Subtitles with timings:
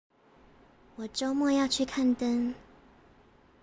[0.95, 2.55] 我週末要去看燈